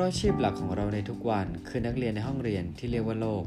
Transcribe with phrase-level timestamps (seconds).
[0.00, 3.44] ราะอาชีพหลักของเราในทุกวันคือนักเรียนในห้องเรียนที่เรียกว่าโลก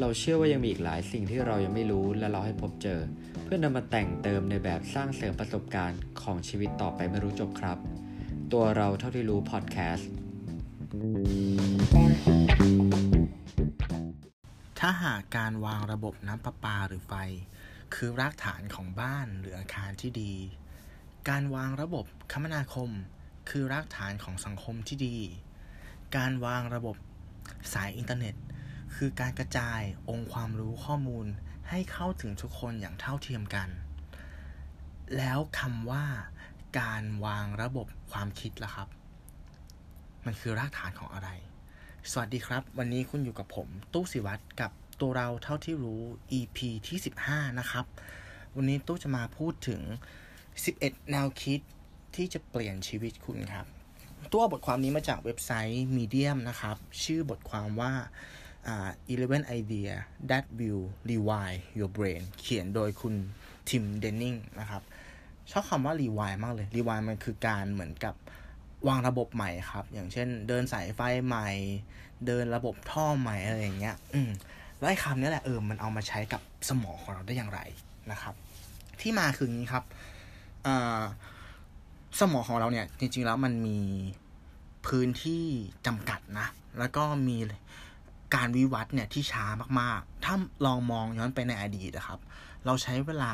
[0.00, 3.00] เราเชื่อว่ายังมีอีกหลายสิ่งที่เรายังไม่รู้และเราให้พบเจอ
[3.44, 7.78] เพื่อนำมาแต่งเติมในแบบสร้างเสริมประสบการณ์ของชีวิตต่อไปไม่รู้จบครับ
[8.52, 10.10] ตัวเราเท่าที่รู้พอดแคสต์
[14.80, 17.14] ถ้าหากการวางระบบน้ำประปาหรือไฟ
[17.94, 20.34] คือรากฐานของบ้านหรืออาคารที่ดี
[21.28, 22.90] การวางระบบคมนาคม
[23.50, 25.18] คือรากฐานของสังคมที่ดี
[26.16, 26.96] การวางระบบ
[27.72, 28.34] สายอินเทอร์เน็ต
[28.96, 31.26] คือการกระจายองค์ความรู้ข้อมูล
[31.68, 33.68] ให้เข้าถึงทุกคนอย่างเท่าเทียมกัน
[35.16, 36.04] แล้วคำว่า
[36.80, 38.88] การวางระบบความคิดล่ะครับ
[40.24, 41.28] มันคือรากฐานของอะไร
[42.10, 46.02] สวัสดีครับ วันนี้คุณอยู่กับผม ตู้สิวัตรกับตัวเราเท่าที่รู้
[46.38, 47.84] EP ที่ 15 นะครับ
[48.56, 49.80] วันนี้ตู้จะมาพูดถึง
[50.46, 51.60] 11 แนวคิด
[52.14, 53.66] ที่จะเปลี่ยนชีวิตคุณครับ
[54.34, 57.92] ตัวบทความนี้มาจากเว็บไซต์ Medium นะครับ ชื่อบทความว่า
[58.72, 59.92] uh, 11 idea
[60.30, 63.14] that will rewire your brain เขียนโดยคุณ
[63.68, 64.82] ทิมเดนนิงนะครับ
[65.50, 68.14] ชอบคำว่า rewire มากเลย rewire มันคือการเหมือนกับ
[68.88, 71.48] วางระบบใหม่ครับ อย่างเช่น เดินสายไฟใหม่
[72.26, 74.30] เดินระบบท่อใหม่อะไรอย่างเงี้ย อืม
[74.78, 77.60] แล้วไอ้คำนี้แหละเออ มันเอามาใช้กับสมองของเราได้อย่างไร
[78.10, 78.34] นะครับ
[79.00, 79.84] ที่มาคืออย่างนี้ครับ
[80.66, 81.02] อ่า
[82.20, 83.78] สมองของเราเนี่ยจริงๆแล้วมันมี
[84.86, 85.44] พื้นที่
[85.86, 86.46] จำกัดนะ
[86.78, 87.38] แล้วก็มี
[88.34, 89.44] การวิวัฒน์เนี่ยที่ช้า
[89.80, 90.34] มากๆ ถ้า
[90.66, 92.20] ลองมองย้อนไปในอดีตนะครับ
[92.66, 93.32] เราใช้เวลา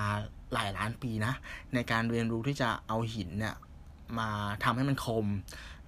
[0.55, 1.35] หลายล้านปีนะ
[1.75, 3.55] ในการเรียนรู้ที่จะเอาหินเนี่ย
[4.19, 4.31] มา
[4.65, 5.27] ทำให้มันคม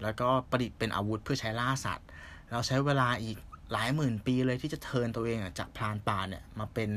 [0.02, 2.06] แล้วก็ประดิษฐ์เป็นอาวุธเพื่อใช้ล่าสัตว์
[2.52, 3.36] เราใช้เวลาอีก
[3.72, 6.90] หลายหมื่นปีเลยที่จะเทินตัวเองจากพรานป่าเนี่ยมาเป็น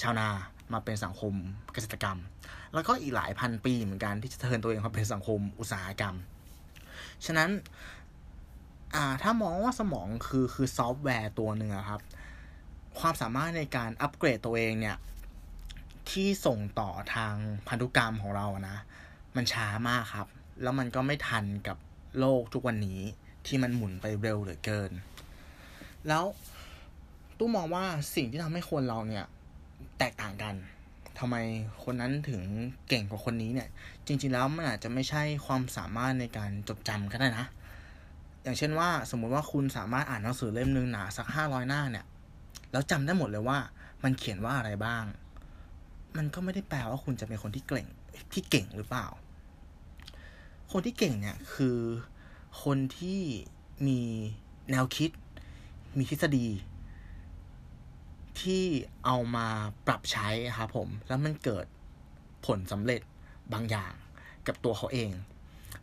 [0.00, 0.28] ชาวนา
[0.72, 1.34] มาเป็นสังคม
[1.72, 2.18] เกษตรกรรม
[2.74, 6.14] แล้วก็อีกหลายพันปีเหมือนกันที่จะเทินตัวเองมาเป็นสังคมอุตสาหกรรม
[7.26, 7.50] ฉะนั้น
[9.22, 12.02] ถ้ามองว่าสมองคือคือซอฟต์แวร์ตัวหนึ่งครับ
[12.98, 14.96] ความสามารถในการอัปเกรดตัวเองเนี่ย
[16.10, 17.34] ที่ส่งต่อทาง
[17.68, 18.76] พันธุกรรมของเรานะ
[19.36, 20.28] มันช้ามากครับ
[20.62, 21.76] แล้วมันก็ไม่ทันกับ
[22.18, 23.00] โลกทุกวันนี้
[23.46, 24.92] ที่มันหมุนไปเร็วเหลือเกิน
[26.08, 26.24] แล้ว
[27.38, 27.84] ตู้มองว่า
[28.14, 29.24] สิ่งที่ทำให้คนเราเนี่ย
[29.98, 30.54] แตกต่างกัน
[31.18, 31.36] ทำไม
[31.84, 32.42] คนนั้นถึง
[32.88, 33.68] เก่งกว่าคนนี้เนี่ย
[34.06, 37.46] จริง ๆ แล้วมันอาจจะไม่ใช่ความสามารถในการจดจำก็ได้นะ
[38.42, 42.06] อย่างเช่นว่าสมมุติว่าคุณสามารถอ่านหนังสือเล่มหนึ่งหนาสักห้าร้อยหน้าเนี่ย
[42.72, 43.58] แล้วจำได้หมดเลยว่า
[44.04, 45.04] มันเขียนว่าอะไรบ้าง
[46.16, 47.88] มันก็ไม่ได้แปลว่าคุณจะเป็นคนที่เก่ง
[48.32, 49.06] ที่เก่งหรือเปล่า
[50.72, 51.78] คนที่เก่งเนี่ยคือ
[52.62, 53.20] คนที่
[53.86, 54.00] มี
[54.70, 55.10] แนวคิด
[55.98, 56.46] มีทฤษฎี
[58.42, 58.64] ที่
[59.04, 59.46] เอามา
[59.86, 60.28] ปรับใช้
[60.58, 61.66] ครับผม แล้วมันเกิด
[62.46, 63.00] ผลสำเร็จ
[63.52, 63.92] บางอย่าง
[64.46, 65.10] กับตัวเขาเอง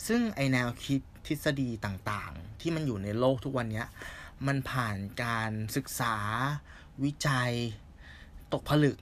[0.08, 3.84] ซึ่งไอแนวคิดทฤษฎีต่างๆ ที่มันอยู่ในโลกทุกวันนี้
[4.48, 6.16] มันผ่านการศึกษา
[7.04, 7.52] วิจัย
[8.54, 8.98] ตกผลึก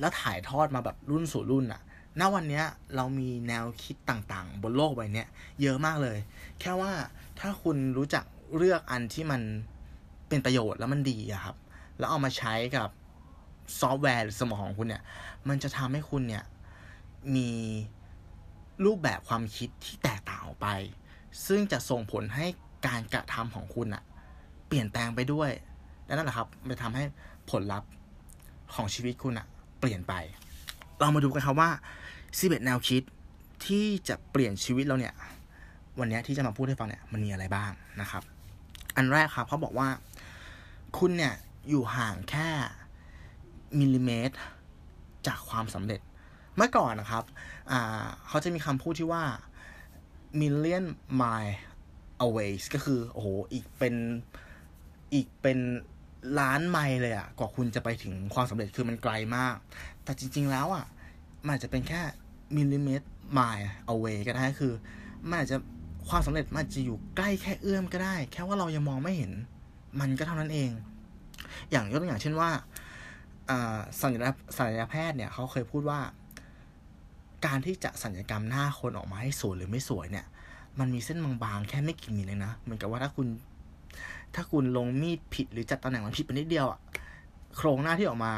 [0.00, 1.82] แล้วถ่ายทอดมาแบบรุ่นสู่รุ่นอะ
[2.20, 2.62] ณวันนี้
[2.96, 5.24] เรามีแนวคิดต่างๆ บนโลกใบนี้
[5.62, 6.18] เยอะมากเลย
[6.60, 6.92] แค่ว่า
[7.38, 8.24] ถ้าคุณรู้จัก
[8.56, 9.40] เลือกอันที่มัน
[10.28, 11.56] เป็นประโยชน์แล้วมันดีอะครับ
[12.02, 12.88] แล้วเอามาใช้กับ
[13.80, 15.02] ซอฟต์แวร์หรือสมองของคุณเนี่ย
[15.48, 16.44] มันจะทำให้คุณเนี่ย
[17.36, 17.50] มี
[18.84, 20.68] รูปแบบความคิดที่แตกต่างออกไป
[21.46, 22.46] ซึ่งจะส่งผลให้
[22.86, 24.02] การกระทำของคุณอะ
[24.68, 25.50] เปลี่ยนแปลงไปด้วย
[26.06, 27.04] และนั่นแหละครับมันทำให้
[27.50, 27.88] ผลลัพธ์
[28.74, 29.46] ของชีวิตคุณอะ
[29.80, 30.14] เปลี่ยนไป
[31.00, 31.70] เรามาดูกันครับว่า
[32.20, 33.02] 11แนวคิด
[33.66, 35.14] ที่จะเปลี่ยนชีวิตเราเนี่ย
[35.98, 37.70] วันนี้ที่จะมาพูดให้ฟังเนี่ยมันมีอะไรบ้าง
[38.00, 38.22] นะครับ
[38.96, 39.88] อันแรกครับเขาบอกว่า
[40.98, 41.34] คุณเนี่ย
[41.68, 42.48] อยู่ห่างแค่
[43.78, 44.36] มิลลิเมตร
[45.26, 46.00] จากความสำเร็จ
[46.56, 47.24] เมื่อก่อนนะครับ
[48.28, 49.24] เขาจะมีคำพูดที่ว่า
[50.40, 50.84] million
[51.20, 51.54] mile
[52.26, 53.94] away ก็คือ โอ้โห อีกเป็น
[55.14, 55.58] อีกเป็น
[56.40, 59.56] ล้านไมล์เลยอะกว่าคุณจะไปถึงความสำเร็จคือมันไกลมาก
[60.04, 60.84] แต่จริง ๆ แล้วอะ
[61.44, 62.02] มันอาจจะเป็นแค่
[62.56, 64.72] มิลลิเมตรไมล์เอาไว้ก็ได้คือ
[65.28, 65.56] มันอาจจะ
[66.08, 69.32] ความสำเร็จมันจะอยู่ใกล้แค่เอื้อมก็ได้ แค่ว่าเรายังมองไม่เห็น
[70.00, 70.70] มันก็เท่านั้นเอง
[71.70, 72.50] อย่างยกตัวอย่างเช่นว่า
[74.00, 76.00] สัญญาสัญญาแพทย์เนี่ยเขาเคยพูดว่า
[77.46, 80.26] การที่จะสัญญกรรมหน้าคนออกมาให้สวยหรือไม่สวยเนี่ย
[80.78, 83.26] มันมีเส้นบางๆแค่ไม่กี่มิลเลยนะเหมือนกับว่าถ้าคุณ
[84.34, 86.80] ถ้าคุณลงมีดผิดหรือจัดตำแหน่งมันผิดไปนิดเดียวอะ
[87.56, 88.32] โครงหน้าที่ออกมา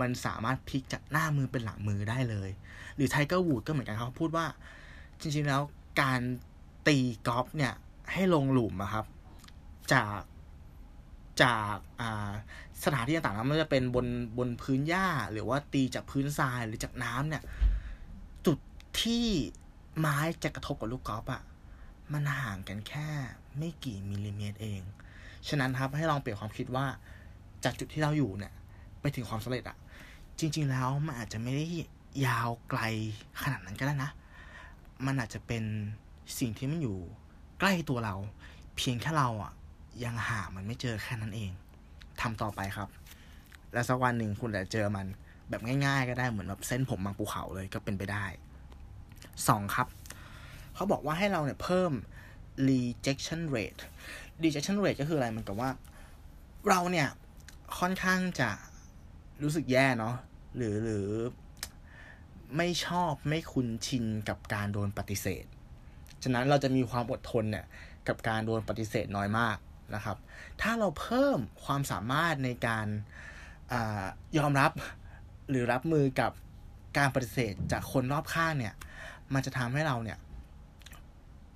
[0.00, 2.50] มันสามารถพลิกจากหน้ามือเป็นหลังมือได้เลย
[2.96, 4.46] หรือไทเกอร์วูดก็เหมือนกันเขาพูดว่า
[5.20, 5.62] จริงๆแล้ว
[6.00, 6.20] การ
[6.86, 7.74] ตีกอล์ฟเนี่ย
[8.12, 9.06] ให้ลงหลุมอะครับ
[9.92, 10.18] จาก
[11.42, 11.76] จาก
[12.84, 14.06] สถานที่ต่างๆไม่ว่าจะเป็นบน
[14.38, 17.42] บนพื้นหญ้า หรือว่าตีจากพื้นทรายหรือจากน้ำเนี่ย
[18.46, 18.58] จุด
[19.00, 19.26] ที่
[19.98, 21.42] ไม้จะกระทบกับลูกกอล์ฟอะ
[22.12, 23.08] มันห่างกันแค่
[23.58, 24.80] ไม่กี่มิลลิเมตรเอง
[25.48, 26.86] ฉะนั้นครับให้ลองเปลี่ยนความคิดว่า
[27.64, 28.52] จากจุดที่เราอยู่เนี่ย
[29.00, 29.76] ไปถึงความสำเร็จอะ
[30.38, 31.64] จริง ๆ แล้วมันอาจจะไม่ได้
[32.26, 32.80] ยาวไกล
[33.42, 34.10] ขนาดนั้นก็ได้นะ
[35.06, 35.64] มันอาจจะเป็น
[36.38, 36.98] สิ่งที่มันอยู่
[37.58, 38.14] ใกล้ตัวเรา
[38.76, 39.52] เพียงแค่เราอะ
[40.04, 41.50] ยังหามันไม่เจอแค่นั้นเอง
[42.20, 42.88] ทำต่อไปครับ
[43.72, 45.06] แล้วสักวันหนึ่งคุณอาจะเจอมัน
[45.50, 48.24] แบบง่ายๆ ก็ได้เหมือนแบบเส้นผมบางภูเขาเลยก็เป็นไปได้
[49.48, 49.88] สองครับ
[50.74, 51.92] เขาบอกว่าให้เราเนี่ยเพิ่ม
[52.68, 53.80] rejection rate
[54.42, 55.70] rejection rate ก็คืออะไรมันกับว่า
[56.68, 57.08] เราเนี่ย
[57.78, 58.50] ค่อนข้างจะ
[59.42, 60.14] รู้สึกแย่เนาะ
[60.56, 61.06] หรือหรือ
[62.56, 65.44] ไม่ชอบไม่คุ้นชินกับการโดนปฏิเสธ
[66.22, 67.66] ฉะนั้นเราจะมีความอดทนเนี่ย
[68.08, 69.56] กับการโดนปฏิเสธน้อยมาก
[69.94, 70.16] นะครับ
[70.62, 72.86] ถ้าเราเพิ่มความสามารถในการ
[73.72, 73.74] อ
[74.38, 74.72] ยอมรับ
[75.50, 76.32] หรือรับมือกับ
[76.98, 78.74] การปฏิเสธจากคนรอบข้างเนี่ย
[79.34, 80.18] มันจะทำให้เราเนี่ย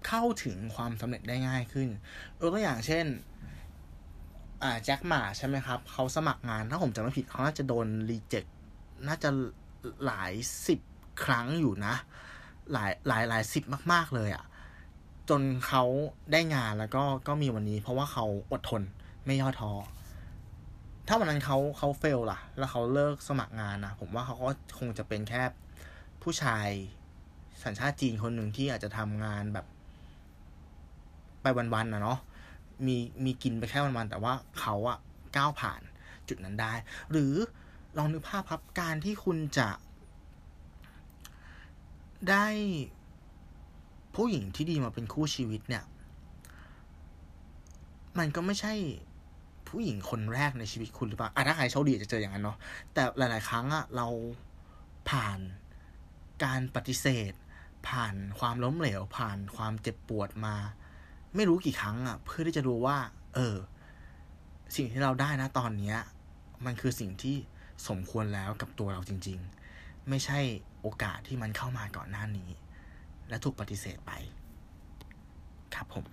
[0.07, 1.89] เข้าถึงความสำเร็จได้ง่ายขึ้น
[2.39, 3.07] ยกตัวอย่างเช่น
[4.85, 8.45] แจ็คหมาใช่ไหมครับ เขาสมัครงาน ถ้าผมจำไม่ผิดเขาน่าจะโดนรีเจ็ค
[9.07, 9.31] น่าจะ
[10.05, 10.33] หลาย
[10.67, 10.81] สิบ
[11.25, 11.95] ครั้งอยู่นะ
[12.73, 14.45] หลายหลายหลายสิบมาก ๆ เลยอะ่ะ
[15.29, 15.85] จนเขา
[16.33, 18.83] ได้งานแล้วก็ก็มีวันนี้ เพราะว่าเขาอดทน
[19.27, 19.73] ไม่ย่อท้อ
[21.09, 25.43] ถ้าวันนั้นเขาเขาเฟลล่ะ แล้วเขาเลิกสมัครงานนะผมว่าเขาก็คงจะเป็นแค่
[26.23, 26.69] ผู้ชาย
[27.65, 29.67] สัญชาติจีนคนหนึ่งที่อาจจะทำงานแบบ
[31.43, 32.19] ไปวันๆนะเนาะ
[32.87, 34.99] มีมีกินไปแค่วันๆแต่ว่าเขาอะ
[35.37, 35.83] ก้าวผ่าน
[36.29, 36.73] จุดนั้นได้
[37.11, 37.35] หรือ
[37.97, 39.69] ลองนึกภาพครับการที่คุณจะ
[42.31, 42.47] ได้
[44.17, 45.85] ผู้หญิงที่ดีมาเป็นคู่ชีวิตเนี่ย
[48.19, 48.75] มันก็ไม่ใช่
[49.69, 52.59] ผู้หญิงคนแรกในชีวิตคุณหรือเปล่าอะถ้าใครโชคดีจะเจออย่างนั้นเนาะ
[52.95, 54.09] แต่หลาย ๆ ครั้งอะเรา
[55.11, 55.39] ผ่าน
[56.45, 57.33] การปฏิเสธ
[57.89, 60.57] ผ่านความล้มเหลว ผ่านความเจ็บปวดมา
[61.35, 62.99] ไม่รู้กี่ครั้งอะเพื่อที่จะรู้ว่า
[63.35, 63.57] เออ
[64.77, 65.99] สิ่งที่เราได้นะตอนเนี้ย
[66.65, 67.37] มันคือสิ่งที่
[67.89, 69.39] สมควรแล้วกับตัวเราจริง
[69.75, 70.39] ๆ ไม่ใช่
[70.83, 72.51] โอกาสที่มันเข้ามาก่อนหน้านี้
[73.29, 74.13] และถูกปฏิเสธไป
[75.75, 76.05] ครับผม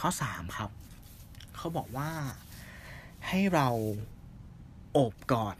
[0.00, 0.70] ข้อสามครับ
[1.56, 2.10] เขาบอกว่า
[3.28, 3.68] ให้เรา
[4.92, 5.56] โอบกอด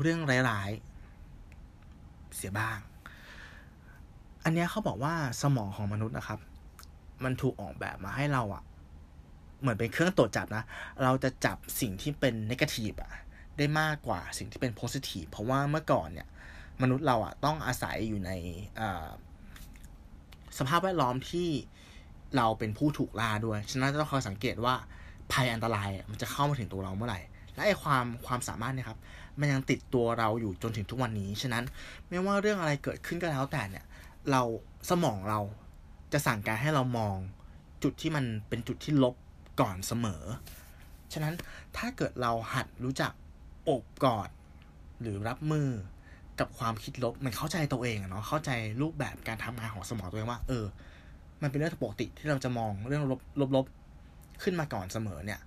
[0.00, 0.20] เรื่อง
[0.50, 2.78] ร้ายๆ เสียบ้าง
[4.44, 6.40] อันนี้เขาบอกว่าสมองของมนุษย์นะครับ
[7.24, 8.62] มันถูกออกแบบมาให้เราอะ
[9.60, 10.64] เหมือนเป็นเครื่องตรวจจับนะ
[11.02, 13.12] เราจะจับสิ่งที่เป็นนกาทีฟอะ
[13.58, 16.28] ได้มากกว่าสิ่งที่เป็นโพซิทีฟเพราะว่าเมื่อก่อนเนี่ย
[16.82, 18.30] มนุษย์เราอะต้องอาศัยอยู่ใน
[20.58, 21.48] สภาพแวดล้อมที่
[22.36, 24.74] เราเป็นผู้ถูกล่าด้วย ฉะนั้นต้องคอยสังเกตว่า
[25.32, 27.20] ภัยอันตรายมันจะเข้ามาถึงตัวเราเมื่อไหร่
[27.54, 28.98] และไอ้ความความสามารถเนี่ยครับ
[29.40, 31.64] มันยังติดตัวเราอยู่จนถึงทุกวันนี้ ฉะนั้น
[32.08, 33.84] ไม่ว่าเรื่องอะไรเกิดขึ้นก็แล้วแต่เนี่ย
[34.30, 34.42] เรา
[34.90, 35.40] สมองเรา
[36.12, 37.16] จะสั่งการให้เรามอง
[37.82, 39.14] จุดที่มันเป็นจุดที่ลบ
[39.60, 40.22] ก่อนเสมอ
[41.12, 41.34] ฉะนั้น
[41.76, 43.12] ถ้าเกิดเราหัดรู้จัก
[43.68, 44.28] อบกอด
[45.00, 45.68] หรือรับมือ
[46.40, 48.50] กับความคิดลบมันเข้าใจตัวเองเนาะเข้าใจ
[48.82, 50.64] รูปแบบการทำงานของสมองตัวเองว่า เออ
[51.42, 53.04] มันเป็นเรื่องปกติที่เราจะมองเรื่อง
[53.40, 53.66] ลบลบ
[54.42, 55.40] ขึ้นมาก่อนเสมอเนี่ย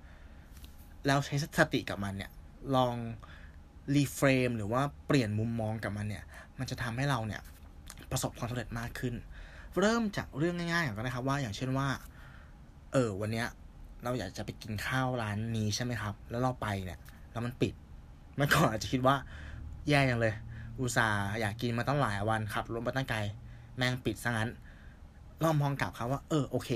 [1.06, 2.32] แล้วใช้สติกับมันเนี่ย
[2.76, 2.96] ลอง
[3.96, 6.24] reframe หรือว่าเปลี่ยนมุมมองกับมันเนี่ย
[6.60, 7.42] มันจะทำให้เราเนี่ย
[8.12, 9.14] ประสบความสำเร็จมากขึ้น
[9.80, 11.88] เริ่มจากเรื่องง่ายๆอย่างก็นะครับ ว่าอย่างเช่นว่า
[12.94, 13.48] เออ วันเนี้ย
[14.04, 17.00] เราอยากจะไปกินข้าวร้านนี้ใช่ไหมครับ แล้วเราไปเนี่ย
[17.32, 17.74] แล้วมันปิด
[18.36, 19.16] เมื่อก่อนอาจจะคิดว่า
[19.90, 20.34] แย่ยังเลย
[20.80, 23.20] อุตส่าห์อยากกินมาตั้งหลายวันขับรถมาตั้งไกล
[23.78, 24.50] แม่งปิดซะงั้น
[25.44, 26.70] ลองมองกลับครับว่า เออโอเค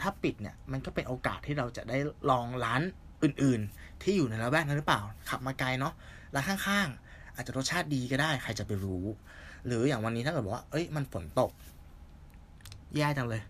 [0.00, 1.98] ถ้าปิดเนี่ยมันก็เป็นโอกาสที่เราจะได้
[2.30, 2.82] ลองร้าน
[3.22, 5.94] อื่นๆ ที่อยู่ในละแวกนั้นหรือเปล่า ขับมาไกลเนาะ
[6.34, 9.04] ร้านข้างๆ อาจจะรสชาติดีก็ได้ ใครจะไปรู้
[9.66, 11.50] หรืออย่างวันนี้ถ้าเกิดบอกว่า เอ้ยมันฝนตก
[12.96, 13.42] แย่จังเลย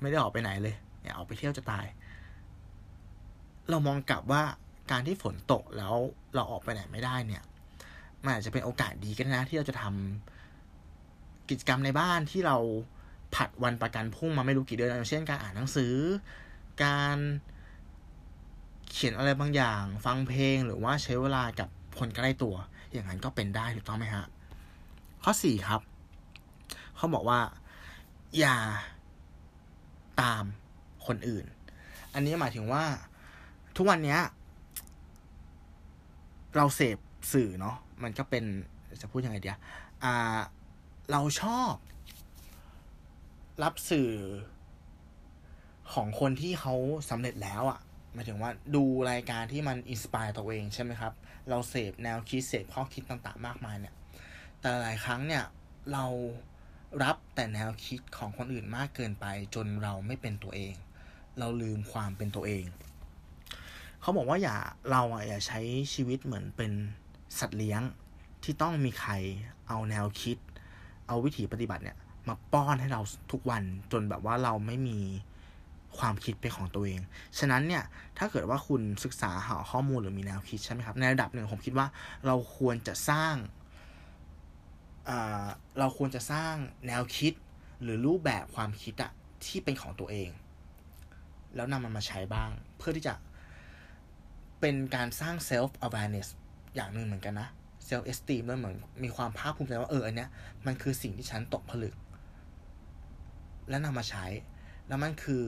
[0.00, 1.86] ไม่ได้ออกไปไหนเลยอยากออกไปเที่ยวจะตาย
[3.70, 4.42] เรามองกลับว่า
[4.90, 5.94] การที่ฝนตกแล้ว
[6.34, 7.42] เราออกไปไหนไม่ได้เนี่ย
[8.24, 12.56] มันอาจจะเป็นโอกาสดีก็ได้นะ ที่เราจะทำกิจกรรมในบ้านที่เรา
[13.34, 15.94] ผัดวันประกันพรุ่งมาไม่รู้กี่เดือนอย่างเช่นการอ่านหนังสือ
[16.84, 17.18] การ
[18.90, 22.54] เขียนอะไรบางอย่าง ฟังเพลงหรือว่าใช้เวลากับคนใกล้ตัว
[22.92, 24.26] อย่างนั้นก็เป็นได้ถูกต้องไหมฮะ
[25.22, 25.80] ข้อสี่ครับ
[26.96, 27.40] เขาบอกว่า
[28.38, 28.56] อย่า
[30.20, 30.44] ตาม
[31.06, 31.44] คนอื่น
[32.14, 32.84] อันนี้หมายถึงว่า
[33.76, 34.18] ทุกวันนี้
[36.56, 36.98] เราเสพ
[37.32, 38.44] สื่อเนาะมันก็เป็น
[39.00, 39.58] จะพูดยังไงเดีย
[40.04, 40.38] อ่า
[41.10, 41.72] เราชอบ
[43.62, 44.10] รับสื่อ
[45.94, 46.74] ของคนที่เขา
[47.10, 47.80] สำเร็จแล้วอะ่ะ
[48.12, 51.12] หมายถึงว่าดูรายการที่มันอินสปายตัวเองใช่ไหมครับ
[51.50, 53.94] เราเสพแนวคิดเสพข้อคิดต่างๆ มากมายเนี่ย
[54.60, 55.44] แต่หลายครั้งเนี่ย
[55.92, 56.06] เรา
[57.02, 60.74] รับแต่แนวคิดของคนอื่นมากเกินไป จนเราไม่เป็นตัวเอง
[61.38, 62.64] เราลืมความเป็นตัวเอง
[64.00, 64.56] เขาบอกว่าอย่า
[64.90, 65.60] เราอะอย่าใช้
[65.94, 66.72] ชีวิตเหมือนเป็น
[67.38, 67.82] สัตว์เลี้ยง
[68.42, 69.12] ที่ต้องมีใคร
[69.68, 70.36] เอาแนวคิด
[71.06, 71.96] เอาวิถีปฏิบัติเนี่ย
[72.28, 73.00] มาป้อนให้เรา
[73.32, 73.62] ทุกวัน
[73.92, 74.98] จนแบบว่าเราไม่มี
[75.98, 77.00] ความคิดเป็นของตัวเอง
[77.38, 77.84] ฉะนั้นเนี่ย
[78.18, 81.86] ถ้าเกิดว่าคุณศึกษาหาข้อมูลหรือมีแนวคิดใช่ไหมครับในระดับหนึ่งผมคิดว่า
[82.26, 83.34] เราควรจะสร้าง
[85.78, 86.54] เราควรจะสร้าง
[86.86, 87.32] แนวคิด
[87.82, 89.12] หรือรูปแบบความคิดอะ
[89.44, 90.30] ที่เป็นของตัวเอง
[91.54, 93.14] แล้วนำมันมาใช้บ้าง เพื่อที่จะ
[94.60, 96.28] เป็นการสร้าง self awareness
[96.74, 97.48] อย่างหนึ่งเหมือนกันนะ
[97.88, 100.30] self esteem แล้วเหมือนมีความภาคภูมิใจว่าเอออันเนี้ย
[100.66, 101.94] มันคือสิ่งที่ฉันตกผลึก
[103.68, 104.26] และนำมาใช้
[104.88, 105.44] แล้วมันคือ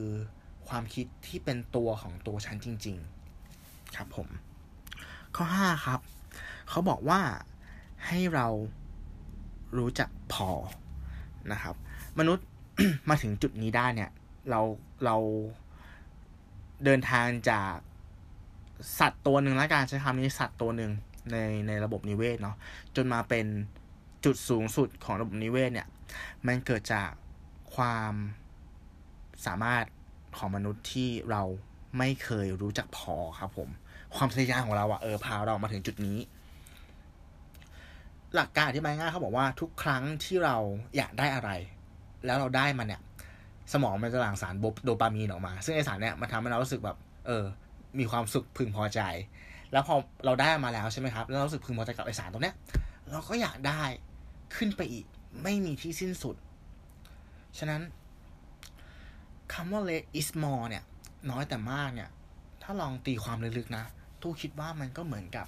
[0.67, 2.97] ความคิดที่เป็นตัวของตัวฉันจริง
[3.45, 4.27] ๆ ครับผม
[5.35, 5.99] ข้อ 5 ครับ
[6.69, 7.21] เขาบอกว่า
[8.05, 8.47] ให้เรา
[9.77, 10.49] รู้จักพอ
[11.51, 11.75] นะครับ
[12.19, 12.47] มนุษย์
[13.09, 14.11] มาถึงจุดนี้ได้เนี่ย
[14.49, 14.61] เรา
[15.05, 15.15] เรา
[16.85, 17.73] เดินทางจาก
[18.99, 20.91] สัตว์ตัวหนึ่งและการใช้คำนี้สัตว์ตัวหนึ่ง
[21.33, 22.55] ในในระบบนิเวศเนาะ
[22.95, 23.45] จนมาเป็น
[24.25, 25.87] จุดสูงสุดของระบบนิเวศเนี่ย
[26.47, 27.09] มันเกิดจาก
[27.75, 28.13] ความ
[29.45, 29.85] สามารถ
[30.37, 31.43] ของมนุษย์ที่เรา
[31.97, 33.69] ไม่เคยรู้จักพอครับผม
[34.15, 36.19] ความทะยานของเราอะเออพาเรามาถึงจุดนี้
[38.35, 40.57] หลักการอธิบายง่ายเขาบอกว่าทุกครั้งที่เรา
[40.97, 41.51] อยากได้อะไร
[42.25, 43.01] แล้วเราได้มันเนี่ย
[43.73, 44.53] สมองมันจะหลั่งสาร
[44.83, 47.43] โดปามีนออกมา ซึ่งไอสารเนี่ยมันทำให้เรารู้สึกแบบ เออ
[47.99, 49.01] มีความสุขพึงพอใจ
[49.71, 49.95] แล้วพอ
[50.25, 52.55] เราได้มาแล้วใช่ไหมครับ แล้วเราสึกพึงพอใจกับไอสารตรงเนี้ย
[53.09, 53.81] เราก็อยากได้
[54.55, 55.05] ขึ้นไปอีก
[55.43, 56.35] ไม่มีที่สิ้นสุด
[57.57, 57.81] ฉะนั้น
[59.53, 60.83] คำว่า less is more เนี่ย
[61.29, 62.09] น้อยแต่มากเนี่ย
[62.63, 63.85] ถ้าลองตีความลึกๆนะ
[64.21, 65.47] ตู้คิดว่ามันก็เหมือนกับ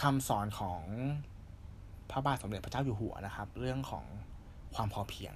[0.00, 0.80] คำสอนของ
[2.10, 4.04] พระบาทสมเด็จพระเจ้าอยู่หัวนะครับ เรื่องของ
[4.74, 5.34] ความพอเพียง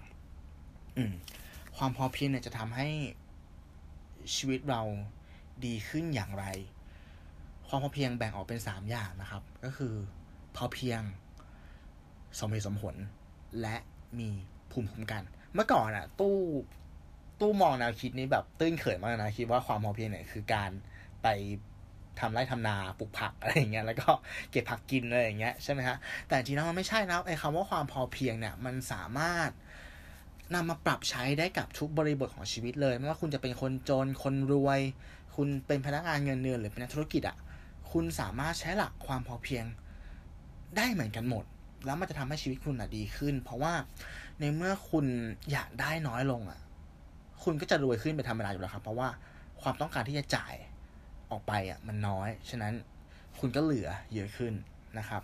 [0.96, 1.12] อืม
[1.76, 2.88] ความพอเพียงเนี่ยจะทำให้
[4.34, 4.82] ชีวิตเรา
[5.64, 6.44] ดีขึ้นอย่างไร
[7.70, 9.94] ความพอเพียงแบ่งออกเป็นสามอย่างนะครับ ก็คือ
[10.56, 11.00] พอเพียง
[12.38, 12.94] สมเหตุสมผล
[13.60, 13.76] และ
[14.18, 14.28] มี
[14.70, 15.22] ภูมิคุ้มกัน
[15.54, 16.36] เมื่อก่อนอะตู้
[17.40, 20.70] ตู้มองแนวคิดนี้แบบตื้นเขินมากนะคิดว่าความพอเพียงเนี่ยคือการ
[21.22, 21.26] ไป
[22.20, 24.10] ทำไร่ทำนาปลูกผักอะไรอย่างเงี้ยแล้วก็
[24.50, 25.96] เก็บผักกินอะไรอย่างเงี้ยใช่ไหมฮะ
[26.26, 29.50] แต่จริงแล้วมันไม่ใช่นะไอ้คำว่าความพอเพียงเนี่ยมันสามารถ
[30.54, 34.80] นำมาปรับใช้ได้กับทุกบริบทของชีวิตเลย ไม่ว่าคุณจะเป็นคนจนคนรวย
[35.36, 37.36] คุณเป็นพนักงานเงินเดือนหรือเป็นนักธุรกิจอะ่ะ
[37.92, 39.64] คุณสามารถใช้หลักความพอเพียง
[40.76, 41.44] ได้เหมือนกันหมด
[41.86, 43.72] แล้วมันจะทำให้ชีวิตคุณอะดีขึ้น เพราะว่า
[44.40, 45.06] ในเมื่อคุณ
[45.52, 46.60] อยากได้น้อยลงอะ
[47.42, 49.08] คุณก็จะรวยขึ้นเป็นธรรมดาอยู่แล้วครับ เพราะว่า
[49.62, 50.54] ความต้องการที่จะจ่าย
[51.30, 52.72] ออกไปอะมันน้อย ฉะนั้น
[53.38, 54.52] คุณก็เหลือเยอะขึ้น
[54.98, 55.22] นะครับ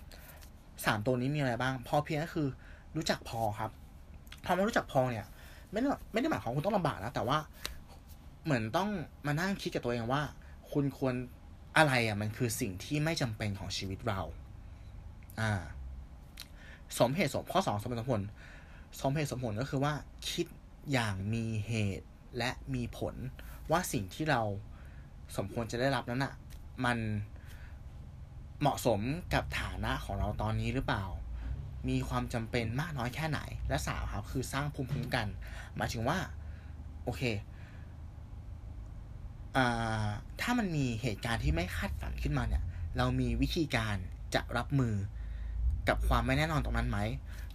[0.86, 2.48] สามตัวนี้มีอะไรบ้าง พอเพียงก็คือ
[2.96, 3.70] รู้จักพอครับ
[4.44, 5.26] พอมารู้จักพอเนี่ย
[5.72, 7.38] ไม่ได้ไม่ได้หมายความคุณต้องลำบากนะแต่ว่า
[8.44, 8.88] เหมือนต้อง
[9.26, 10.22] มานั่งคิดกับตัวเองว่า
[10.72, 11.14] คุณควร
[11.76, 14.20] อะไรอะมันคือสิ่งที่ไม่จำเป็นของชีวิตเรา
[15.40, 15.52] อ่า
[16.98, 18.22] สมเหตุสมข้อสองสมเหตุสมผล
[19.00, 19.94] สมเหตุสมผลก็คือว่า
[20.30, 20.46] คิด
[20.92, 22.06] อย่างมีเหตุ
[22.38, 23.14] และมีผล
[23.70, 24.42] ว่าสิ่งที่เรา
[25.36, 26.34] สมควรจะได้รับนั้นอะ่ะ
[26.84, 26.98] มัน
[28.60, 29.00] เหมาะสม
[29.34, 31.04] กับฐานะของเราตอนนี้หรือเปล่า
[31.88, 35.26] มีความจำเป็นมากน้อยแค่ไหน และสามครับคือสร้างภูมิคุ้มกัน
[35.76, 36.18] หมายถึงว่า
[37.04, 37.22] โอเค
[40.40, 42.62] ถ้ามันมีเหตุการณ์ที่ไม่คาดฝันขึ้นมาเนี่ย
[42.96, 43.96] เรามีวิธีการ
[44.34, 44.94] จะรับมือ
[45.88, 46.98] กับความไม่แน่นอนตรงนั้นไหม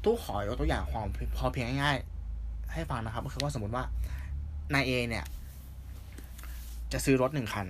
[0.04, 3.84] ตู้ขอยกตัวอย่างความพอเพียงง่ายๆ ให้ฟังนะครับ ก็คือว่าสมมติว่า
[4.74, 5.26] นายเอเนี่ย
[6.92, 7.68] จะซื้อรถหนึ่งคัน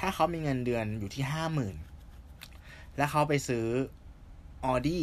[0.00, 1.76] ถ้าเขามีเงินเดือนอยู่ที่ห้าหมื่น
[2.96, 3.64] แล้วเขาไปซื้อ
[4.64, 5.02] ออดี้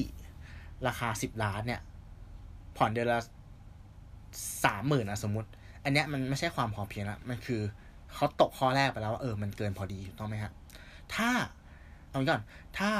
[0.88, 1.82] ราคาสิบล้านเนี่ย
[2.78, 3.20] ผ่อนเดือนละ
[4.66, 5.50] สามหมื่นอะสมมติ
[5.84, 7.62] อันเนี้ยมันไม่ใช่ความพอเพียงละมันคือ
[8.14, 10.54] เขาตกข้อแรกไปแล้วว่าเออมันเกินพอดีถูกต้องไหมครับ
[11.16, 11.30] ถ้า
[12.10, 12.44] เอางี้ก่อน
[12.78, 12.92] ถ้า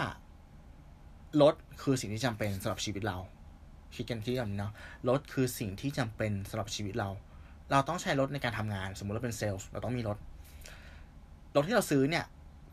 [1.42, 3.18] รถคือสิ่งที่จำเป็นสำหรับชีวิตเรา
[3.96, 4.74] คิดกันที่แบบนี้เนาะ
[5.10, 7.10] รถคือสิ่งที่จำเป็นสำหรับชีวิตเรา
[7.72, 10.18] เราต้องใช้รถในการทำงาน สมมุติเราเป็นเซลล์ เราต้องมีรถ
[11.56, 12.26] รถที่เราซื้อเนี่ย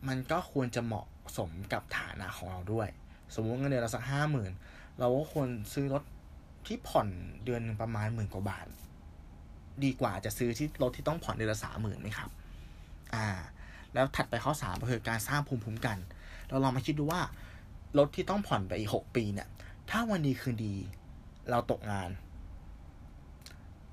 [0.07, 1.05] มันก็ควรจะเหมาะ
[1.37, 2.87] สมกับฐานะของเราด้วย
[3.33, 4.51] สมมติเงินเดือนเราสักห้าหมื่น
[4.99, 6.03] เราก็ควรซื้อรถ
[6.67, 7.07] ที่ผ่อน
[7.45, 8.67] เดือนประมาณหมื่นกว่าบาท
[9.83, 12.29] ดีกว่าจะซื้อที่รถที่ต้องผ่อนเดือนละสามหมื่นไหมครับ
[13.15, 13.27] อ่า
[13.93, 15.97] แล้วถัดไปข้อสามก็คือการสร้างภูมิคุ้มกัน
[16.49, 17.21] เราลองมาคิดดูว่า
[17.97, 19.47] รถที่ต้องผ่อนไปอีกหกปีเนี่ย
[19.89, 20.75] ถ้าวันดีคืนดี
[21.49, 22.09] เราตกงาน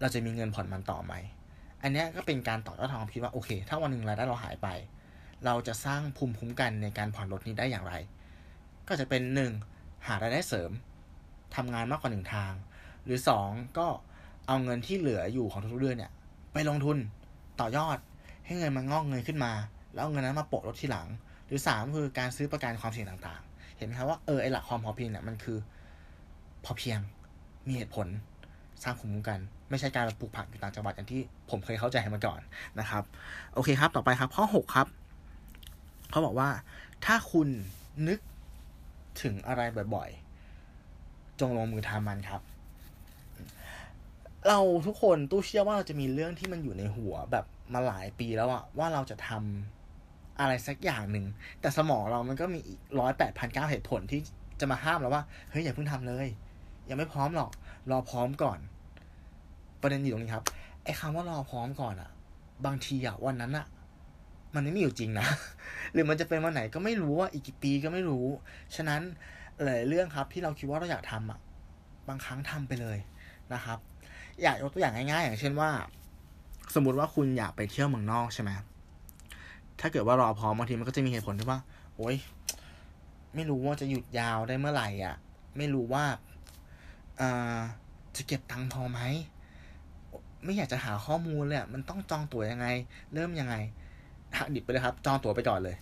[0.00, 1.14] เราจะมีเงินผ่อนมันต่อไหม
[1.82, 4.68] อันนี้ก็เป็นการต่อยอดทางความคิดว่าโอเค ถ้าวันหนึ่งรายได้เราหายไป
[5.44, 7.94] เราจะสร้างภูมิคุ้มกันในการผ่อนรถนี้ได้อย่างไร
[8.88, 9.52] ก็จะเป็นหนึ่ง
[10.06, 10.70] หารายได้เสริม
[11.56, 12.52] ทำงานมากกว่าหนึ่งทาง
[13.04, 13.48] หรือสอง
[13.78, 13.86] ก็
[14.46, 16.12] เอาเงินที่เหลืออยู่ของทุกเดือนเนี่ย
[16.52, 16.96] ไปลงทุน
[17.60, 17.98] ต่อยอด
[18.46, 19.52] ให้เงินมันงอกเงยขึ้นมา
[19.94, 21.08] แล้วเอาเงินนั้นมาโปะลดทีหลัง
[21.46, 25.58] หรือสามคือการซื้อประกันความเสี่ยงต่างๆ เห็นไหมครับว่าเออไอหลักความพอเพียงเนี่ยมันคือ
[26.64, 26.98] พอเพียง
[27.66, 28.06] มีเหตุผล
[28.82, 29.38] สร้างภูมิคุ้มกัน
[29.70, 31.20] ไม่ใช่การปลูกผักอยู่ต่างจังหวัดอย่างที่
[31.50, 32.40] ผมเคยเข้าใจมาก่อน
[32.80, 33.02] นะครับ
[33.54, 34.86] โอเคครับ ต่อไปครับ ข้อหกครับ
[36.10, 36.48] เขาบอกว่า
[37.04, 37.48] ถ้าคุณ
[38.08, 38.18] นึก
[39.22, 39.62] ถึงอะไร
[39.94, 42.42] บ่อยๆ จงลงมือทำมันครับ
[44.48, 47.44] เราทุกคนตู้เชื่อว่าเราจะมีเรื่องที่มันอยู่ในหัวแบบ
[47.74, 51.26] มาหลายปีแล้วอะว่าเราจะทำอะไรสักอย่างหนึ่ง
[51.60, 54.20] แต่สมองเรามันก็มีอีกร้อยแปดพันเก้าเหตุผลที่
[54.60, 56.26] จะมาห้ามเราว่า เฮ้ยอย่าเพิ่งทำเลย
[56.88, 57.50] ยังไม่พร้อมหรอก
[57.90, 58.58] รอพร้อมก่อน
[59.80, 60.44] ประเด็นอยู่ตรงนี้ครับ
[60.84, 62.10] ไอ้คำว่ารอพร้อมก่อนอะ
[62.66, 63.66] บางทีอะวันนั้นอะ
[64.54, 65.26] มันไม่มีอยู่จริงนะ
[65.92, 68.26] หรือมันจะเป็นวันไหนก็ไม่รู้ว่าอีกกี่ปีก็ไม่รู้
[68.76, 69.00] ฉะนั้น
[69.62, 71.40] หลายเรื่องครับที่เราคิดว่าเราอยากทำอะ
[72.08, 72.98] บางครั้งทำไปเลย
[73.54, 73.78] นะครับ
[74.42, 75.70] อยากยกตัวอย่างง่ายๆ อย่างเช่นว่า
[76.74, 78.50] สมมติว่าคุณอยากไปเที่ยวเมืองนอกใช่ไหม
[79.80, 81.60] ถ้าเกิดว่ารอพร้อมบางทีมันก็จะมีเหตุผลที่ว่า
[81.96, 82.16] โอ๊ย
[83.34, 85.16] ไม่รู้ว่าจะหยุดยาวได้เมื่อไหร่อะ
[85.56, 86.04] ไม่รู้ว่า
[87.20, 87.58] อ่า
[88.16, 89.00] จะเก็บตังค์พอไหม
[90.44, 92.66] ไม่อยากจะหาข้อมูลเลยมันต้องจองตั๋วยังไง
[93.14, 93.54] เริ่มยังไง
[94.36, 95.76] หักดิบไปเลยครับ จองตั๋วไปก่อนเลย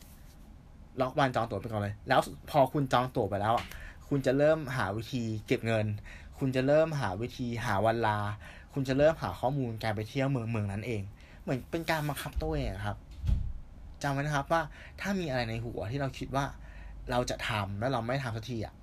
[1.00, 3.66] ล็อกวันจองตั๋วไปก่อนเลย แล้วพอคุณจองตั๋วไปแล้วอะ
[4.08, 5.86] คุณจะเริ่มหาวิธีเก็บเงิน
[6.40, 8.18] คุณจะเริ่มหาวิธีหาวันลา
[8.72, 11.02] คุณจะเริ่มหาข้อมูลการไปเที่ยวเมืองเมืองนั้นเอง
[11.42, 12.96] เหมือนเป็นการบังคับตัวเองครับ
[14.02, 14.62] จำไว้นะครับว่า
[15.00, 16.44] ถ้ามีอะไรในหัวที่เราคิดว่า
[17.10, 18.74] เราจะทำแล้วเราไม่ทำสักทีอะ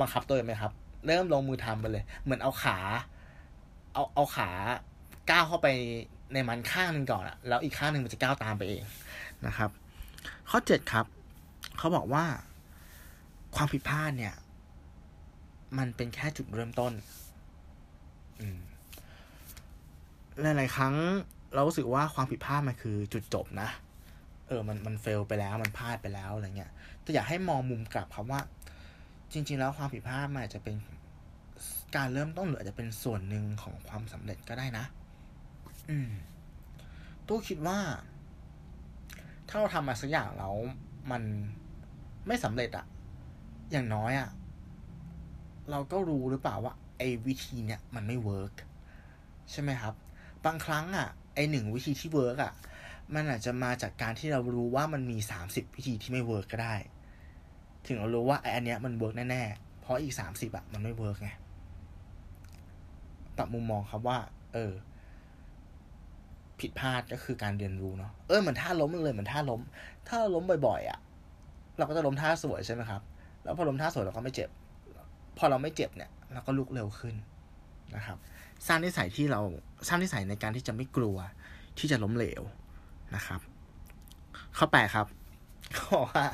[0.00, 0.72] บังคับตัวเองไหมครับ
[1.06, 2.78] เริ่มลงมือทำไปเลย เหมือนเอาขา
[3.94, 4.50] เอาเอาขา
[5.30, 5.68] ก้าวเข้าไป
[6.32, 8.82] ในมันข้างหนึ่งก่อนอะแล้วอีกข้างหนึ่งมันจะก้าวตามไปเอง
[9.46, 9.70] นะครับ
[10.50, 11.06] ข้อเจ็ดครับ
[11.78, 12.24] เขาบอกว่า
[13.56, 14.34] ความผิดพลาดเนี่ย
[15.78, 16.92] มันเป็นแค่จุดเริ่มต้น
[20.42, 20.94] หลายๆครั้ง
[21.54, 23.68] เรารู้สึกว่าความผิดพลาดมันคือจุดจบนะ
[24.48, 28.40] เออ มัน มันเฟลไปแล้ว มันพลาดไปแล้วอะไรเงี้ย แต่อยากให้มองมุมกลับครับว่า
[29.32, 30.76] จริง ๆ แล้วความผิดพลาดมันอาจจะเป็น
[31.96, 34.84] การเริ่มต้นหรืออาจจะเป็นส่วนหนึ่งของความสำเร็จก็ได้นะ
[35.90, 36.10] อืม
[37.26, 37.78] ตู้คิดว่า
[39.48, 40.54] ถ้าเราทำมาสักอย่างแล้ว
[41.10, 41.22] มัน
[42.26, 42.86] ไม่สำเร็จอะ
[43.72, 44.28] อย่างน้อยอะ
[45.70, 48.54] เราก็รู้หรือเปล่าว่าไอ้วิธีเนี้ยมันไม่ work
[49.50, 49.94] ใช่ไหมครับ
[50.44, 52.52] บางครั้งอะไอ้หนึ่งวิธีที่ work อะ
[53.14, 56.76] มันอาจจะมาจากการที่เรารู้ว่ามันมีสามสิบวิธีที่ไม่ work ก็ได้
[57.86, 61.30] ถึงเรารู้ว่าไอ้อันเนี้ยมัน work แน่ๆ เพราะอีกสามสิบอะมันไม่ work ไง
[63.36, 64.18] ปรับมุมมองครับว่า
[64.54, 64.72] เออ
[66.60, 69.60] ผิดพลาดก็คือการเรียนรู้เนาะ เออเหมือนท่าล้มเลยเหมือนท่าล้ม
[70.06, 70.98] ถ้าเราล้มบ่อยๆอะ่ะ
[71.78, 73.02] เราก็จะล้มท่าสวยใช่ไหมครับ
[73.44, 74.48] แล้วพอล้มท่าสวยเราก็ไม่เจ็บ
[75.38, 77.14] พอเราไม่เจ็บเนี่ยเราก็ลุกเร็วขึ้น
[77.96, 78.18] นะครับ
[78.66, 79.40] สร้างนิสัยที่เรา
[79.88, 81.16] สร้างนิสัยในการที่จะไม่กลัว
[81.78, 82.42] ที่จะล้มเหลว
[83.14, 83.40] นะครับ
[84.56, 85.06] ข้อแปดครับ
[85.74, 86.26] เขาบอกว่า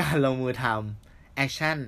[0.00, 1.78] การลงมือทำ action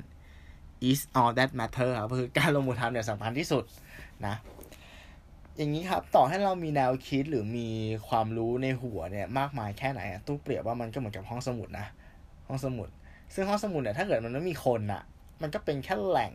[0.91, 3.65] is all that matter ครับคือการลงมือทำเนี่ยสำคัญที่สุด
[4.27, 4.35] นะ
[5.57, 7.69] อย่างนี้ครับ ต่อให้เรามีแนวคิดหรือมี
[8.09, 11.87] ความรู้ในหัวเนี่ย มากมายแค่ไหนตู้เปรียบว่ามันก็เหมือนกับห้องสมุดนะ
[12.49, 12.89] ห้องสมุด
[13.35, 15.03] ซึ่งห้องสมุดเนี่ยถ้าเกิดมันไม่มีคนอะ
[15.43, 16.33] มันก็เป็นแค่แหล่ง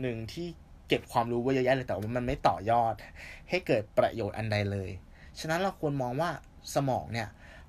[0.00, 0.46] หนึ่งที่
[0.88, 2.94] เก็บความรู้ไว้เยอะแยะเลยแต่ว่ามันไม่ต่อยอด
[3.50, 4.88] ให้เกิดประโยชน์อันใดเลย
[5.38, 6.30] ฉะนั้นเราควรมองว่า
[6.74, 7.28] สมองเนี่ย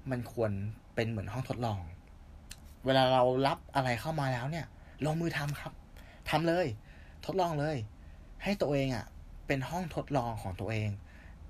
[0.10, 0.52] มันควร
[0.96, 1.80] เป็นเหมือนห้องทดลอง
[2.86, 4.66] เวลาเรารับอะไรเข้ามาแล้วเนี่ย
[5.06, 5.74] ลงมือทำครับ
[6.30, 6.68] ทำเลย
[7.26, 7.78] ทดลองเลย
[8.44, 9.06] ให้ตัวเองอะ่ะ
[9.48, 10.90] เป็นห้องทดลองของตัวเอง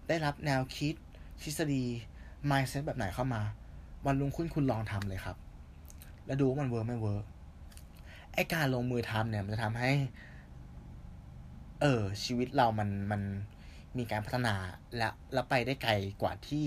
[0.07, 0.93] ได้รับแนวคิด
[1.41, 1.83] ทฤษฎี
[2.49, 3.41] mindset แบบไหนเข้ามา
[4.05, 5.37] วันรุ่งขึ้นคุณลองทำเลยครับ
[6.25, 7.25] แล้วดูว่ามัน work ไม่ work
[8.35, 9.91] ไอ้การลงมือทำเนี่ย มันจะทำให้
[11.81, 13.21] เออ ชีวิตเรามันมัน
[13.97, 14.55] มีการพัฒนา
[14.97, 16.65] และแล้วไปได้ไกลกว่าที่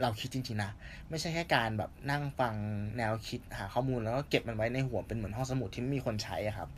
[0.00, 0.70] เราคิดจริงๆนะ
[1.08, 2.54] ไม่ใช่แค่การแบบนั่งฟัง
[2.96, 6.68] แนวคิดหาข้อมูลแล้วก็เก็บมันไว้ในหัวเป็นเหมือนห้องสมุดที่ไม่มีคนใช้อะครับ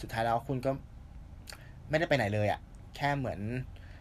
[0.00, 0.70] สุดท้ายแล้วคุณก็
[1.88, 2.60] ไม่ได้ไปไหนเลยอะ
[2.96, 3.40] แค่เหมือน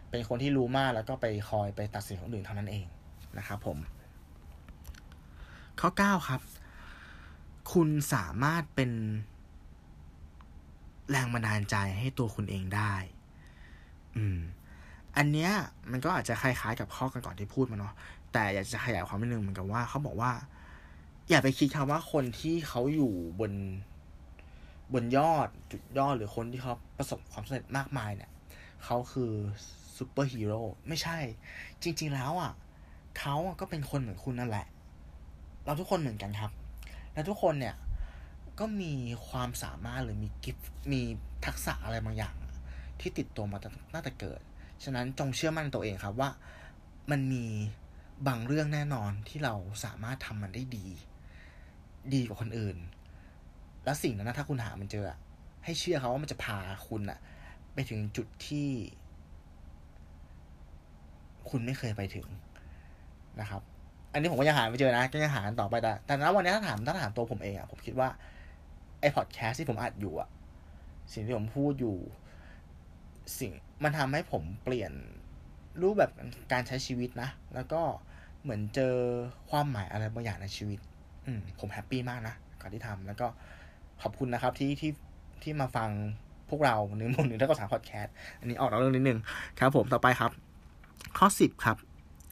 [0.10, 2.86] เป็นคนที่รู้มากแล้วก็ไปคอยไปตัดสินคนอื่นเท่านั้นเอง
[3.38, 3.78] นะครับผม
[5.80, 6.42] ข้อ 9 ครับ
[7.74, 8.92] คุณสามารถเป็น
[11.10, 12.94] แรงบันดาลใจให้ตัวคุณเองได้
[14.16, 14.40] อืม
[15.18, 15.52] อันเนี้ย
[15.92, 17.94] มันก็อาจจะคล้ายๆ กับข้อกันก่อนที่พูดมาเนาะ
[18.34, 20.32] แต่อยากจะขยายความนิดนึงเหมือนกับว่าเขาบอกว่า
[21.30, 23.52] อย่าไปคิดคำว่าคนที่เขาอยู่บน
[24.94, 28.32] บนยอดจุดยอดหรือคนที่เขาประสบความสำเร็จมากมายเนี่ย
[28.86, 29.32] เขาคือ
[29.98, 31.18] ซูเปอร์ฮีโร่ไม่ใช่
[31.84, 32.52] จริง ๆ แล้วอะ
[33.20, 34.66] เขาก็เป็นคนเหมือนคุณนั่นแหละ
[35.66, 36.52] เราทุกคนเหมือนกันครับ
[37.14, 37.76] และทุกคนเนี่ย
[38.60, 38.94] ก็มี
[39.28, 40.58] ความสามารถหรือมี gift
[40.92, 41.02] มี
[41.46, 42.36] ทักษะอะไรบางอย่าง
[43.00, 43.60] ที่ติดตัวมา
[43.94, 44.42] ตั้งแต่เกิด
[44.84, 46.30] ฉะนั้นจงเชื่อมั่นตัวเองครับว่า
[47.12, 47.46] มันมี
[48.28, 50.88] บางเรื่องแน่นอนที่เราสามารถทำมันได้ดี
[52.14, 52.78] ดีกว่าคนอื่น
[53.84, 55.06] แล้วสิ่งนั้นนะถ้าคุณหามันเจอ
[55.64, 57.20] ให้เชื่อเขาว่ามันจะพาคุณอะ
[57.74, 58.70] ไปถึงจุดที่
[61.50, 62.28] คุณไม่เคยไปถึง
[63.40, 63.62] นะครับ
[64.14, 68.10] อันนี้ผมก็ยังหาไม่เจอนะก็ยังหากันต่อไปแต่แต่ณวันนี้ถ้าถามถ้าถามตัวผมเองอะผมคิดว่า
[69.00, 70.30] ไอพอดแคสที่ผมอัดอยู่อะ
[71.14, 71.96] สิ่งที่ผมพูดอยู่
[73.40, 73.52] สิ่ง
[73.84, 74.92] มันทำให้ผมเปลี่ยน
[75.82, 76.12] รูปแบบ
[76.52, 77.82] การใช้ชีวิตนะ แล้วก็
[78.42, 78.96] เหมือนเจอ
[79.50, 80.80] ความหมายอะไรบางอย่างในชีวิต
[81.26, 83.28] อืมผม happy มากนะกับที่ทำแล้วก็
[84.02, 84.92] ขอบคุณนะครับที่ที่
[85.44, 85.90] ที่มาฟัง
[86.50, 89.20] พวกเราหนึ่งบนหนึ่งเท่ากับสามพอดแคสต์อันนี้ออกนอกเรื่องนิดนึง
[89.60, 90.32] ครับผมต่อไปครับ
[91.18, 91.78] ข้อสิบครับ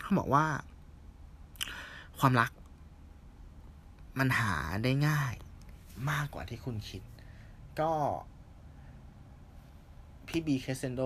[0.01, 0.45] เขาบอกว่า
[2.19, 2.51] ความรัก
[4.19, 4.53] มันหา
[4.83, 5.33] ได้ง่าย
[6.11, 7.01] มากกว่าที่คุณคิด
[7.79, 7.91] ก็
[10.27, 11.01] พี่บีเคสเซนโด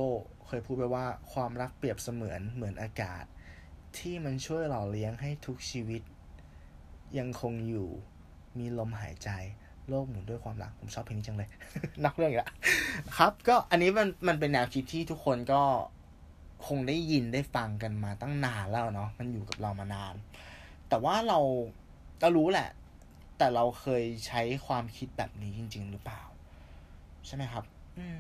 [0.48, 3.24] เคยพูดไปว่าความรักเปรียบเสมือนเหมือนอากาศ
[3.98, 6.02] ที่มันช่วยหล่อเลี้ยงให้ทุกชีวิต
[7.18, 7.90] ยังคงอยู่
[8.58, 9.30] มีลมหายใจ
[9.90, 11.50] โลกหมุนด้วยความรัก ผมชอบเพลงนี้จังเลย
[12.06, 12.52] นักเรื่องอีกแล้ว
[13.18, 15.62] ครับ ก็อันนี้มันมันเป็นแนวคิดที่ทุกคนก็
[16.68, 20.14] คงได้ยินได้ฟังกันมาตั้งนานแล้วเนาะมันอยู่กับเรามานาน
[20.90, 21.40] แต่ว่าเรา
[22.20, 22.70] เรารู้แหละ
[23.44, 26.24] แต่เราเคยใช้ความคิดแบบนี้จริง ๆ หรือเปล่า
[27.26, 27.64] ใช่ไหมครับ
[27.98, 28.20] อืม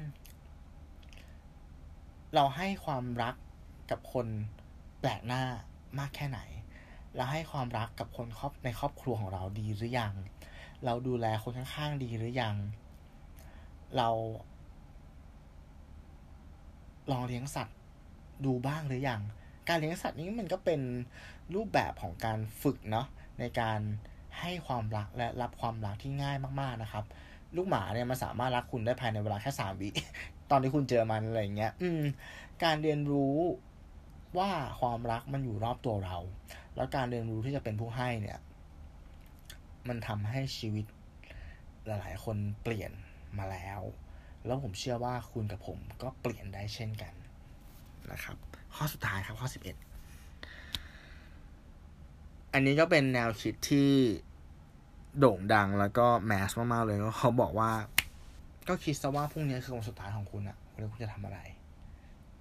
[2.35, 3.35] เราให้ความรัก
[3.91, 4.27] กับคน
[4.99, 5.43] แปลกหน้า
[5.99, 6.39] มากแค่ไหน
[7.15, 10.13] เราให้ความรักกับคนครอบในครอบครัวของเราดีหรือยัง
[10.85, 12.55] เราดูแลคนข้างๆดีหรือยัง
[13.97, 14.09] เรา
[17.11, 17.77] ลองเลี้ยงสัตว์
[18.45, 19.21] ดูบ้างหรือยัง
[19.67, 20.81] การเลี้ยงสัตว์นี้มันก็เป็น
[21.55, 23.07] รูปแบบของการฝึกเนาะ
[23.39, 23.81] ในการ
[24.39, 27.05] ให้ความรักและรับความรักที่ง่ายมากๆนะครับ
[27.55, 29.89] ลูกหมาเนี่ยมันสามารถรักคุณได้ภายในเวลาแค่สามวิ
[30.51, 32.03] ตอนที่คุณเจอมันอะไรเงี้ย อืม
[32.63, 33.35] การเรียนรู้
[34.37, 36.17] ว่าความรักมันอยู่รอบตัวเรา
[36.75, 38.39] แล้วการเรียนรู้ที่จะเป็นผู้ให้เนี่ย
[39.87, 40.85] มันทำให้ชีวิต
[41.85, 42.91] หลาย ๆ คนเปลี่ยน
[43.37, 43.81] มาแล้ว
[44.45, 47.13] แล้วผมเชื่อว่าคุณกับผมก็เปลี่ยนได้เช่นกัน
[48.11, 48.37] นะครับ
[48.75, 53.91] ข้อสุดท้ายครับข้อสิบเอันนี้ก็เป็นแนวคิดที่
[55.19, 57.71] โด่งดังแล้วก็แมสมากๆเลยก็เขาบอกว่า
[58.67, 61.39] ก็คิดซะว่าพรุ่งนี้คือวันสุดท้ายของคุณอะวันนี้คุณจะทำอะไร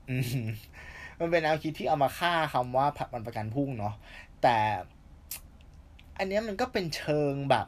[0.08, 0.16] อื
[1.18, 3.94] มันเป็นแนวคิดที่เอามาฆ่าคำว่าผัดมันประกันพรุ่งเนาะ
[4.42, 4.56] แต่
[6.18, 7.66] อันนี้มันก็เป็นเชิงแบบ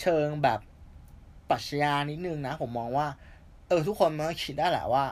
[0.00, 0.60] เชิงแบบ
[1.50, 3.06] ปรัชญานิดนึงนะ ผมมองว่า
[3.68, 5.04] เออ ทุกคนมันก็คิดได้แหละว่า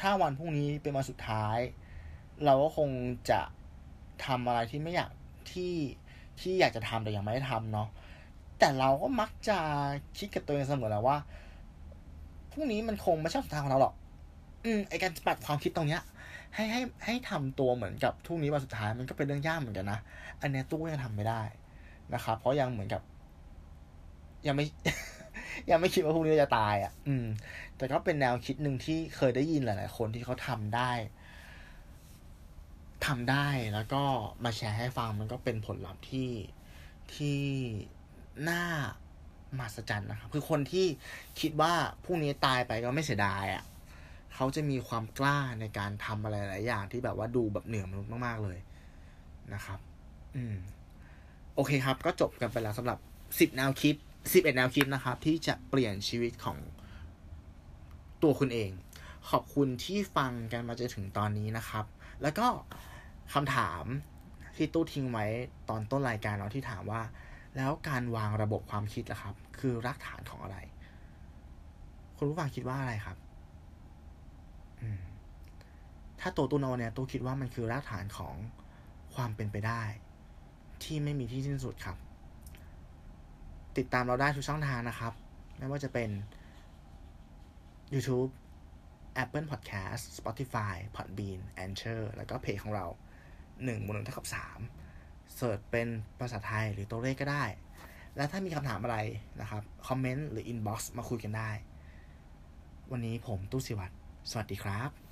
[0.00, 1.58] ถ้าวันพรุ่งนี้เป็นวันสุดท้าย
[2.44, 2.90] เราก็คง
[3.30, 3.40] จะ
[4.26, 5.10] ทำอะไรที่ไม่อยาก
[5.52, 5.74] ที่
[6.40, 7.88] ที่อยากจะทำแต่ยังไม่ได้ทำเนาะ
[8.58, 9.58] แต่เราก็มักจะ
[10.18, 11.16] คิดกับตัวเองเสมอแล้วว่า
[12.50, 13.94] พรุ่งนี้มันคงไม่ใช่สุดท้ายของเราหรอก
[14.64, 16.02] อืมไอการปัดความคิดตรงเนี้ย
[16.54, 19.98] ให้ให้ให้ทำตัวเหมือนกับพรุ่งนี้วันสุดท้ายมันก็เป็นเรื่องยากเหมือนกันนะ
[20.40, 21.42] อันนี้ตู้ยังทำไม่ได้
[22.14, 23.02] นะครับเพราะยังเหมือนกับ
[24.46, 24.66] ยังไม่
[25.70, 27.26] ยังไม่คิดว่าพรุ่งนี้จะตายอะ อืม
[27.76, 30.90] แต่ก็เป็นแนวคิดหนึ่งที่เคยได้ยินหลาย ๆ คนที่เขาทำได้
[33.06, 34.02] ทำได้แล้วก็
[34.44, 36.30] มาแชร์ให้ฟังมันก็เป็นผลลัพธ์ที่
[37.14, 37.42] ที่
[38.48, 38.64] น่า
[39.58, 40.86] มหัศจรรย์นะครับ คือคนที่
[41.40, 41.72] คิดว่า
[42.04, 43.64] พรุ่งนี้ตายไปก็ไม่เสียดายอะ่ะ
[44.34, 48.58] เขาจะมีความกล้าในการทำอะไรหลายอย่างที่แบบว่าดูแบบเหนือมนุษย์มาก ๆ เลย
[49.54, 49.78] นะครับ
[50.36, 50.56] อืม
[51.54, 52.98] โอเคครับ ก็จบกันไปแล้วสำหรับ
[53.40, 53.94] สิบแนวคิด
[54.32, 56.58] สิบเอ็ดแนวคิดนะครับ ที่จะเปลี่ยนชีวิตของ
[58.22, 58.70] ตัวคุณเอง
[59.30, 61.84] ขอบคุณที่ฟังกันมาจนถึงตอนนี้นะครับ
[62.22, 62.46] แล้วก็
[63.34, 63.84] คำถาม
[64.56, 65.26] ที่ตู้ทิ้งไว้
[65.68, 67.02] ตอนต้นรายการเราที่ถามว่า
[67.56, 70.58] แล้วการวางระบบความคิดล่ะครับ คือรากฐานของอะไร
[72.16, 73.16] คุณผู้ฟังคิดว่าอะไรครับ
[76.20, 78.34] ถ้าตัวตัวนอเนี่ยตัวคิดว่ามันคือรากฐานของ
[79.14, 79.82] ความเป็นไปได้
[80.82, 81.96] ที่ไม่มีที่สิ้นสุดครับ
[83.78, 85.12] ติดตามเราได้ทุกช่องทางนะครับ
[85.58, 86.10] ไม่ว่าจะเป็น
[87.94, 88.30] YouTube
[89.22, 92.86] Apple Podcast Spotify Podbean Anchor แล้วก็เพจของเรา
[93.64, 94.26] 1บน1เท่ากับ
[94.80, 95.88] 3 search เป็น
[96.20, 97.44] ภาษาไทยหรือตัวเลขก็ได้
[98.16, 98.98] และถ้ามีคำถามอะไร
[99.40, 101.50] นะครับคอมเมนต์หรือ inbox มาคุยกันได้
[102.90, 103.94] วันนี้ผมตู้สิวัตร
[104.30, 105.09] สวัสดีครับ